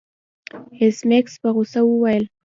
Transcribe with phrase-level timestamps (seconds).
[0.79, 2.23] ایس میکس په غوسه وویل